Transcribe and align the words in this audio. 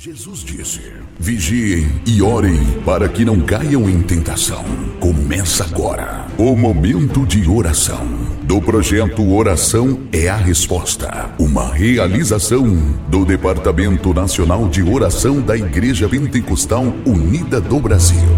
Jesus 0.00 0.44
disse: 0.44 0.92
Vigiem 1.18 2.00
e 2.06 2.22
orem 2.22 2.80
para 2.82 3.08
que 3.08 3.24
não 3.24 3.40
caiam 3.40 3.90
em 3.90 4.00
tentação. 4.00 4.64
Começa 5.00 5.64
agora 5.64 6.24
o 6.38 6.54
momento 6.54 7.26
de 7.26 7.48
oração 7.50 8.06
do 8.44 8.62
projeto 8.62 9.28
Oração 9.34 10.06
é 10.12 10.28
a 10.28 10.36
Resposta, 10.36 11.34
uma 11.36 11.74
realização 11.74 12.64
do 13.08 13.24
Departamento 13.24 14.14
Nacional 14.14 14.68
de 14.68 14.84
Oração 14.84 15.40
da 15.40 15.56
Igreja 15.56 16.08
Pentecostal 16.08 16.84
Unida 17.04 17.60
do 17.60 17.80
Brasil. 17.80 18.28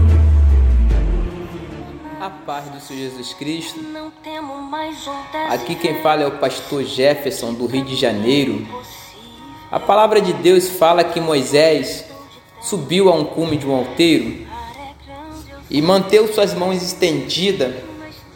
A 2.23 2.31
paz 2.31 2.71
do 2.71 2.81
Senhor 2.81 3.11
Jesus 3.11 3.35
Cristo. 3.35 3.79
Aqui 5.51 5.75
quem 5.75 6.01
fala 6.03 6.23
é 6.23 6.27
o 6.27 6.39
pastor 6.39 6.85
Jefferson 6.85 7.53
do 7.53 7.67
Rio 7.67 7.85
de 7.85 7.97
Janeiro. 7.97 8.67
A 9.71 9.79
palavra 9.79 10.21
de 10.21 10.33
Deus 10.33 10.69
fala 10.69 11.05
que 11.05 11.21
Moisés 11.21 12.05
subiu 12.61 13.09
a 13.09 13.15
um 13.15 13.25
cume 13.25 13.57
de 13.57 13.67
um 13.67 13.75
alteiro 13.75 14.47
e 15.71 15.81
manteve 15.81 16.33
suas 16.33 16.53
mãos 16.53 16.83
estendidas, 16.83 17.73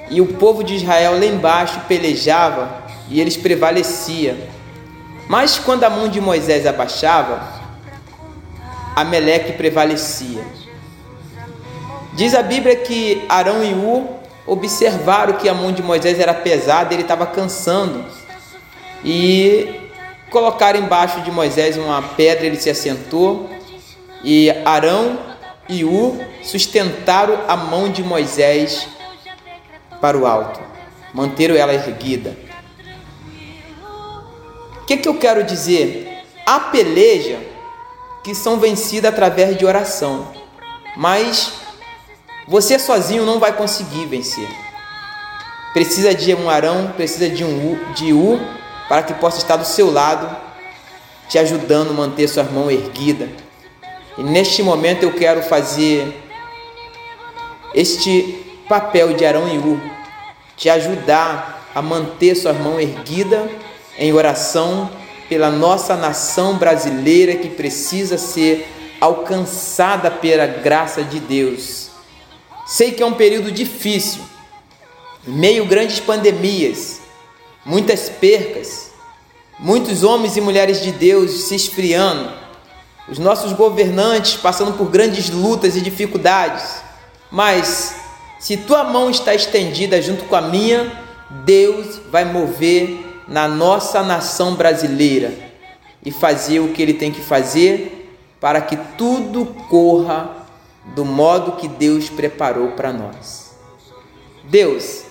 e 0.09 0.21
o 0.21 0.27
povo 0.35 0.63
de 0.63 0.77
Israel 0.77 1.19
lá 1.19 1.27
embaixo 1.27 1.81
pelejava 1.89 2.85
e 3.09 3.21
eles 3.21 3.37
prevaleciam. 3.37 4.37
Mas 5.29 5.59
quando 5.59 5.83
a 5.83 5.91
mão 5.91 6.09
de 6.09 6.21
Moisés 6.21 6.67
abaixava, 6.67 7.43
Ameleque 8.95 9.55
prevalecia. 9.55 10.45
Diz 12.13 12.33
a 12.33 12.43
Bíblia 12.45 12.77
que 12.77 13.25
Arão 13.29 13.65
e 13.65 13.75
U 13.75 14.09
observaram 14.47 15.35
que 15.35 15.49
a 15.49 15.55
mão 15.55 15.73
de 15.73 15.83
Moisés 15.83 16.21
era 16.21 16.33
pesada, 16.33 16.95
ele 16.95 17.03
estava 17.03 17.27
cansando. 17.27 18.05
E 19.05 19.84
colocaram 20.35 20.81
embaixo 20.81 21.21
de 21.21 21.31
Moisés 21.31 21.77
uma 21.77 22.03
pedra, 22.03 22.45
ele 22.45 22.57
se 22.57 22.69
assentou, 22.69 23.49
e 24.25 24.51
Arão 24.65 25.17
e 25.69 25.85
U 25.85 26.21
sustentaram 26.43 27.39
a 27.47 27.57
mão 27.57 27.89
de 27.89 28.03
Moisés 28.03 28.89
para 30.01 30.19
o 30.19 30.27
alto, 30.27 30.59
manteram 31.15 31.55
ela 31.55 31.73
erguida. 31.73 32.37
O 34.83 34.87
que, 34.87 34.97
que 34.97 35.09
eu 35.09 35.15
quero 35.15 35.45
dizer? 35.45 36.25
Há 36.45 36.59
peleja 36.59 37.39
que 38.25 38.35
são 38.35 38.59
vencidas 38.59 39.13
através 39.13 39.57
de 39.57 39.65
oração, 39.65 40.33
mas 40.97 41.53
você 42.49 42.77
sozinho 42.77 43.25
não 43.25 43.39
vai 43.39 43.53
conseguir 43.53 44.07
vencer. 44.07 44.49
Precisa 45.73 46.13
de 46.13 46.35
um 46.35 46.51
Arão, 46.51 46.93
precisa 46.97 47.29
de 47.29 47.45
um 47.45 47.73
U, 47.73 47.95
de 47.95 48.13
U 48.13 48.64
para 48.89 49.03
que 49.03 49.15
possa 49.15 49.39
estar 49.39 49.57
do 49.57 49.65
seu 49.65 49.91
lado, 49.91 50.37
te 51.29 51.39
ajudando 51.39 51.91
a 51.91 51.95
manter 51.95 52.29
sua 52.29 52.45
mão 52.45 52.71
erguida. 52.71 53.29
E 54.17 54.23
neste 54.23 54.63
momento 54.63 55.03
eu 55.03 55.13
quero 55.13 55.43
fazer 55.43 56.23
este 57.75 58.45
papel 58.69 59.15
de 59.15 59.25
Arão 59.27 59.49
e 59.49 59.59
U, 59.59 59.81
te 60.57 60.71
ajudar 60.71 61.69
a 61.75 61.83
manter 61.83 62.35
sua 62.35 62.53
mão 62.53 62.81
erguida 62.81 63.51
em 63.99 64.13
oração 64.13 64.91
pela 65.29 65.51
nossa 65.51 65.97
nação 65.97 66.57
brasileira 66.57 67.35
que 67.35 67.49
precisa 67.49 68.17
ser 68.19 68.69
alcançada 69.01 70.11
pela 70.11 70.47
graça 70.47 71.03
de 71.03 71.19
Deus. 71.19 71.91
Sei 72.67 72.93
que 72.93 73.03
é 73.03 73.07
um 73.07 73.13
período 73.13 73.51
difícil, 73.51 74.23
meio 75.27 75.67
grandes 75.67 76.01
pandemias, 76.01 77.01
muitas 77.65 78.09
percas, 78.09 78.91
muitos 79.59 80.03
homens 80.05 80.37
e 80.37 80.41
mulheres 80.41 80.83
de 80.83 80.93
Deus 80.93 81.45
se 81.45 81.55
esfriando, 81.55 82.31
os 83.09 83.19
nossos 83.19 83.53
governantes 83.53 84.35
passando 84.35 84.73
por 84.73 84.91
grandes 84.91 85.31
lutas 85.31 85.77
e 85.77 85.81
dificuldades. 85.81 86.83
Mas 87.31 87.95
se 88.39 88.57
tua 88.57 88.85
mão 88.85 89.11
está 89.11 89.35
estendida 89.35 90.01
junto 90.01 90.25
com 90.25 90.37
a 90.37 90.41
minha, 90.43 90.93
Deus 91.45 92.01
vai 92.11 92.25
mover 92.25 93.23
na 93.27 93.49
nossa 93.49 94.03
nação 94.03 94.55
brasileira 94.55 95.33
e 96.05 96.11
fazer 96.11 96.61
o 96.61 96.73
que 96.73 96.83
ele 96.83 96.95
tem 96.95 97.11
que 97.11 97.21
fazer 97.21 98.19
para 98.41 98.61
que 98.61 98.77
tudo 98.99 99.47
corra 99.69 100.45
do 100.95 101.05
modo 101.05 101.53
que 101.53 101.67
Deus 101.67 102.11
preparou 102.11 102.73
para 102.73 102.93
nós. 102.93 103.55
Deus, 104.45 105.05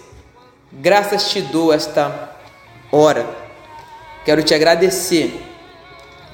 graças 0.72 1.32
te 1.32 1.42
dou 1.42 1.74
esta 1.74 2.33
Ora, 2.96 3.28
quero 4.24 4.44
te 4.44 4.54
agradecer 4.54 5.44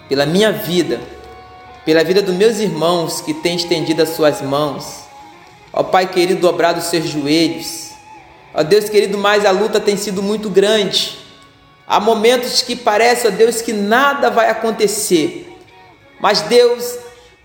pela 0.10 0.26
minha 0.26 0.52
vida, 0.52 1.00
pela 1.86 2.04
vida 2.04 2.22
dos 2.22 2.36
meus 2.36 2.58
irmãos 2.58 3.22
que 3.22 3.34
têm 3.34 3.56
estendido 3.56 4.04
as 4.04 4.10
suas 4.10 4.42
mãos. 4.42 5.06
Ó 5.72 5.84
Pai 5.84 6.08
querido, 6.08 6.42
dobrado 6.42 6.80
os 6.80 6.88
seus 6.88 7.08
joelhos. 7.08 7.92
Ó 8.54 8.62
Deus 8.62 8.90
querido, 8.90 9.18
mas 9.18 9.46
a 9.46 9.52
luta 9.52 9.80
tem 9.80 9.96
sido 9.96 10.22
muito 10.22 10.50
grande. 10.50 11.18
Há 11.88 11.98
momentos 11.98 12.62
que 12.62 12.76
parece, 12.76 13.30
ó 13.30 13.32
Deus, 13.32 13.62
que 13.62 13.72
nada 13.72 14.30
vai 14.30 14.50
acontecer. 14.50 15.58
Mas 16.20 16.42
Deus, 16.42 16.98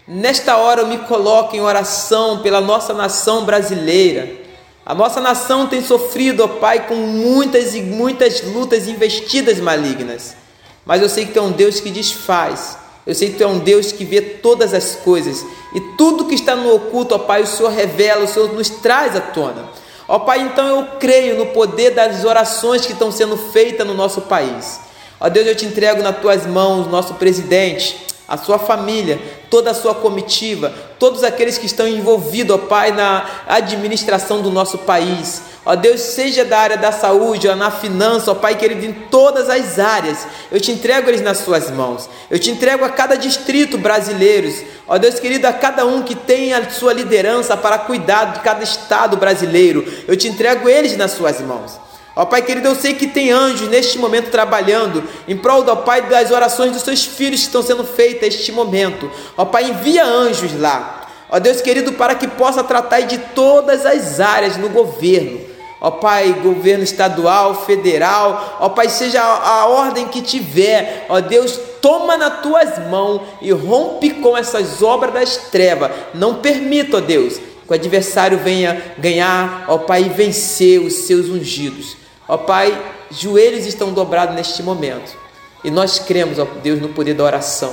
nesta 0.08 0.56
hora 0.56 0.80
eu 0.80 0.88
me 0.88 0.98
coloco 0.98 1.54
em 1.54 1.60
oração 1.60 2.42
pela 2.42 2.60
nossa 2.60 2.92
nação 2.92 3.44
brasileira 3.44 4.43
a 4.86 4.94
nossa 4.94 5.20
nação 5.20 5.66
tem 5.66 5.82
sofrido, 5.82 6.44
ó 6.44 6.48
Pai, 6.48 6.86
com 6.86 6.94
muitas 6.94 7.74
e 7.74 7.80
muitas 7.80 8.42
lutas 8.42 8.86
investidas 8.86 9.58
malignas. 9.58 10.36
Mas 10.84 11.00
eu 11.00 11.08
sei 11.08 11.24
que 11.24 11.32
Tu 11.32 11.38
é 11.38 11.42
um 11.42 11.52
Deus 11.52 11.80
que 11.80 11.90
desfaz. 11.90 12.76
Eu 13.06 13.14
sei 13.14 13.30
que 13.30 13.36
Tu 13.36 13.44
é 13.44 13.46
um 13.46 13.58
Deus 13.58 13.92
que 13.92 14.04
vê 14.04 14.20
todas 14.20 14.74
as 14.74 14.94
coisas. 14.96 15.44
E 15.74 15.80
tudo 15.96 16.26
que 16.26 16.34
está 16.34 16.54
no 16.54 16.74
oculto, 16.74 17.14
ó 17.14 17.18
Pai, 17.18 17.42
o 17.42 17.46
Senhor 17.46 17.70
revela, 17.70 18.24
o 18.24 18.28
Senhor 18.28 18.52
nos 18.52 18.68
traz 18.68 19.16
à 19.16 19.20
tona. 19.20 19.70
Ó 20.06 20.18
Pai, 20.18 20.40
então 20.40 20.66
eu 20.66 20.86
creio 20.98 21.38
no 21.38 21.46
poder 21.46 21.92
das 21.92 22.22
orações 22.24 22.84
que 22.84 22.92
estão 22.92 23.10
sendo 23.10 23.38
feitas 23.38 23.86
no 23.86 23.94
nosso 23.94 24.20
país. 24.22 24.80
Ó 25.18 25.30
Deus, 25.30 25.46
eu 25.46 25.56
te 25.56 25.64
entrego 25.64 26.02
nas 26.02 26.18
Tuas 26.18 26.44
mãos, 26.44 26.86
nosso 26.88 27.14
presidente, 27.14 28.04
a 28.26 28.38
sua 28.38 28.58
família, 28.58 29.20
toda 29.50 29.70
a 29.70 29.74
sua 29.74 29.94
comitiva, 29.94 30.72
todos 30.98 31.22
aqueles 31.22 31.58
que 31.58 31.66
estão 31.66 31.86
envolvidos, 31.86 32.56
ó 32.56 32.58
Pai, 32.58 32.90
na 32.90 33.28
administração 33.46 34.40
do 34.40 34.50
nosso 34.50 34.78
país. 34.78 35.42
Ó 35.66 35.74
Deus, 35.74 36.00
seja 36.00 36.44
da 36.44 36.58
área 36.58 36.76
da 36.76 36.92
saúde, 36.92 37.48
ó, 37.48 37.54
na 37.54 37.70
finança, 37.70 38.30
ó 38.30 38.34
Pai 38.34 38.54
querido, 38.56 38.84
em 38.84 38.92
todas 38.92 39.48
as 39.50 39.78
áreas. 39.78 40.26
Eu 40.50 40.60
te 40.60 40.72
entrego 40.72 41.08
eles 41.08 41.20
nas 41.20 41.38
suas 41.38 41.70
mãos. 41.70 42.08
Eu 42.30 42.38
te 42.38 42.50
entrego 42.50 42.84
a 42.84 42.88
cada 42.88 43.16
distrito 43.16 43.76
brasileiro. 43.76 44.52
Ó 44.86 44.96
Deus 44.96 45.18
querido, 45.20 45.46
a 45.46 45.52
cada 45.52 45.84
um 45.84 46.02
que 46.02 46.14
tem 46.14 46.54
a 46.54 46.70
sua 46.70 46.92
liderança 46.92 47.56
para 47.56 47.78
cuidar 47.78 48.32
de 48.32 48.40
cada 48.40 48.62
estado 48.64 49.16
brasileiro. 49.16 49.84
Eu 50.08 50.16
te 50.16 50.28
entrego 50.28 50.68
eles 50.68 50.96
nas 50.96 51.12
suas 51.12 51.40
mãos. 51.40 51.83
Ó 52.16 52.24
Pai 52.24 52.42
querido, 52.42 52.68
eu 52.68 52.76
sei 52.76 52.94
que 52.94 53.08
tem 53.08 53.32
anjos 53.32 53.68
neste 53.68 53.98
momento 53.98 54.30
trabalhando 54.30 55.02
em 55.26 55.36
prol, 55.36 55.64
ó 55.66 55.76
Pai, 55.76 56.02
das 56.02 56.30
orações 56.30 56.72
dos 56.72 56.82
seus 56.82 57.04
filhos 57.04 57.40
que 57.40 57.46
estão 57.46 57.62
sendo 57.62 57.84
feitas 57.84 58.34
neste 58.34 58.52
momento. 58.52 59.10
Ó 59.36 59.44
Pai, 59.44 59.70
envia 59.70 60.04
anjos 60.04 60.58
lá. 60.60 61.08
Ó 61.28 61.40
Deus 61.40 61.60
querido, 61.60 61.92
para 61.94 62.14
que 62.14 62.28
possa 62.28 62.62
tratar 62.62 63.00
de 63.00 63.18
todas 63.18 63.84
as 63.84 64.20
áreas 64.20 64.56
no 64.56 64.68
governo. 64.68 65.40
Ó 65.80 65.90
Pai, 65.90 66.32
governo 66.42 66.84
estadual, 66.84 67.66
federal, 67.66 68.58
ó 68.60 68.68
Pai, 68.68 68.88
seja 68.88 69.20
a 69.20 69.66
ordem 69.66 70.06
que 70.06 70.22
tiver, 70.22 71.06
ó 71.08 71.20
Deus, 71.20 71.58
toma 71.82 72.16
nas 72.16 72.40
tuas 72.40 72.78
mãos 72.88 73.22
e 73.42 73.50
rompe 73.50 74.10
com 74.10 74.38
essas 74.38 74.82
obras 74.82 75.12
das 75.12 75.36
trevas. 75.50 75.90
Não 76.14 76.36
permita, 76.36 76.98
ó 76.98 77.00
Deus, 77.00 77.34
que 77.36 77.70
o 77.70 77.74
adversário 77.74 78.38
venha 78.38 78.94
ganhar, 78.96 79.64
ó 79.68 79.78
Pai, 79.78 80.04
e 80.04 80.08
vencer 80.08 80.78
os 80.80 80.94
seus 80.94 81.28
ungidos. 81.28 82.03
Ó 82.26 82.38
Pai, 82.38 82.76
joelhos 83.10 83.66
estão 83.66 83.92
dobrados 83.92 84.34
neste 84.34 84.62
momento. 84.62 85.16
E 85.62 85.70
nós 85.70 85.98
cremos, 85.98 86.38
ó 86.38 86.44
Deus, 86.62 86.80
no 86.80 86.90
poder 86.90 87.14
da 87.14 87.24
oração, 87.24 87.72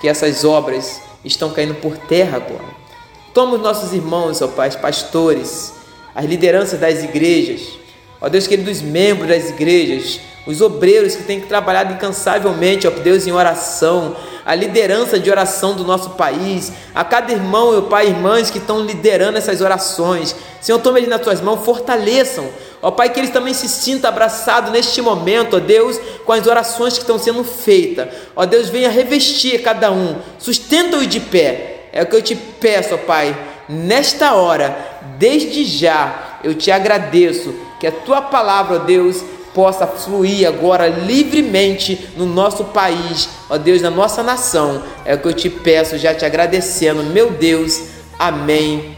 que 0.00 0.08
essas 0.08 0.44
obras 0.44 1.00
estão 1.24 1.50
caindo 1.52 1.74
por 1.74 1.96
terra 1.96 2.36
agora. 2.36 2.86
Toma 3.34 3.56
os 3.56 3.62
nossos 3.62 3.92
irmãos, 3.92 4.40
ó 4.42 4.48
Pai, 4.48 4.70
pastores, 4.70 5.74
as 6.14 6.24
lideranças 6.24 6.80
das 6.80 7.02
igrejas, 7.02 7.78
ó 8.20 8.28
Deus 8.28 8.46
querido, 8.46 8.70
os 8.70 8.80
membros 8.80 9.28
das 9.28 9.50
igrejas, 9.50 10.20
os 10.46 10.60
obreiros 10.60 11.16
que 11.16 11.24
têm 11.24 11.40
trabalhado 11.40 11.92
incansavelmente, 11.92 12.86
ó 12.86 12.90
Deus, 12.90 13.26
em 13.26 13.32
oração, 13.32 14.16
a 14.46 14.54
liderança 14.54 15.18
de 15.18 15.28
oração 15.28 15.74
do 15.74 15.82
nosso 15.82 16.10
país, 16.10 16.70
a 16.94 17.02
cada 17.02 17.32
irmão, 17.32 17.72
meu 17.72 17.82
Pai, 17.82 18.06
irmãs 18.06 18.48
que 18.48 18.58
estão 18.58 18.80
liderando 18.80 19.36
essas 19.36 19.60
orações. 19.60 20.36
Senhor, 20.60 20.78
tome 20.78 21.00
eles 21.00 21.10
nas 21.10 21.20
tuas 21.20 21.40
mãos, 21.40 21.64
fortaleçam. 21.64 22.48
Ó 22.80 22.92
Pai, 22.92 23.10
que 23.10 23.18
eles 23.18 23.30
também 23.30 23.52
se 23.52 23.68
sintam 23.68 24.08
abraçados 24.08 24.70
neste 24.70 25.02
momento, 25.02 25.56
ó 25.56 25.58
Deus, 25.58 25.98
com 26.24 26.32
as 26.32 26.46
orações 26.46 26.92
que 26.92 27.00
estão 27.00 27.18
sendo 27.18 27.42
feitas. 27.42 28.08
Ó 28.36 28.46
Deus, 28.46 28.68
venha 28.68 28.88
revestir 28.88 29.60
cada 29.62 29.90
um, 29.90 30.16
sustenta-os 30.38 31.08
de 31.08 31.18
pé. 31.18 31.88
É 31.92 32.04
o 32.04 32.06
que 32.06 32.14
eu 32.14 32.22
te 32.22 32.36
peço, 32.36 32.94
ó 32.94 32.98
Pai, 32.98 33.36
nesta 33.68 34.34
hora, 34.34 34.78
desde 35.18 35.64
já, 35.64 36.38
eu 36.44 36.54
te 36.54 36.70
agradeço 36.70 37.52
que 37.80 37.86
a 37.86 37.92
tua 37.92 38.22
palavra, 38.22 38.76
ó 38.76 38.78
Deus, 38.84 39.24
possa 39.56 39.86
fluir 39.86 40.46
agora 40.46 40.86
livremente 40.86 42.10
no 42.14 42.26
nosso 42.26 42.62
país, 42.64 43.26
ó 43.48 43.56
Deus, 43.56 43.80
na 43.80 43.90
nossa 43.90 44.22
nação. 44.22 44.82
É 45.02 45.14
o 45.14 45.18
que 45.18 45.28
eu 45.28 45.32
te 45.32 45.48
peço, 45.48 45.96
já 45.96 46.14
te 46.14 46.26
agradecendo, 46.26 47.02
meu 47.02 47.30
Deus. 47.30 47.80
Amém, 48.18 48.94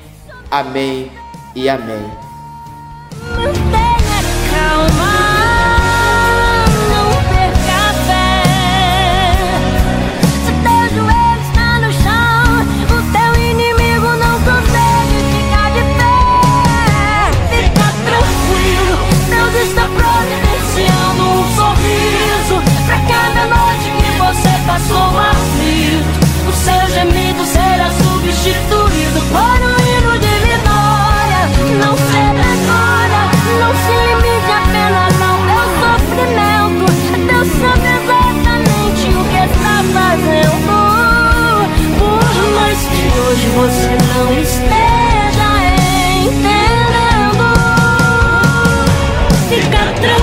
amém 0.51 1.13
e 1.55 1.69
amém. 1.69 2.11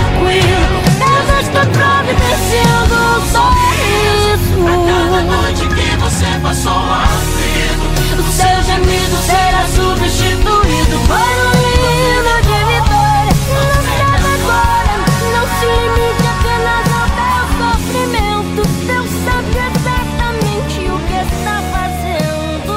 tranquilo. 0.06 0.78
Desejo 1.00 1.50
tão 1.52 1.66
providenciando 1.72 2.96
um 2.96 3.22
sorriso. 3.31 4.56
A 4.66 4.69
cada 4.86 5.19
noite 5.24 5.63
que 5.68 5.90
você 5.98 6.30
passou 6.42 6.72
aflito, 6.74 7.86
o 8.19 8.31
seu 8.31 8.57
gemido 8.63 9.18
será 9.18 9.63
substituído 9.68 10.96
por 11.07 11.16
um 11.16 11.54
hino 11.66 12.36
de 12.42 12.60
vitória. 12.72 13.34
Não 13.56 13.80
se 13.84 14.00
agora, 14.36 14.96
não 15.34 15.46
se 15.60 15.66
limite 15.66 16.25
apenas 16.34 16.86
ao 16.94 17.08
teu 17.19 17.44
sofrimento. 17.60 18.62
Deus 18.86 19.10
sabe 19.25 19.54
exatamente 19.68 20.78
o 20.90 20.98
que 21.08 21.18
está 21.34 21.58
fazendo. 21.74 22.75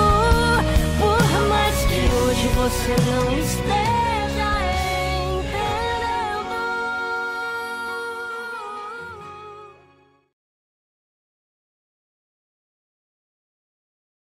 Por 0.98 1.26
mais 1.48 1.76
que 1.86 2.00
hoje 2.14 2.46
você 2.54 2.92
não 3.10 3.22
esteja. 3.38 3.97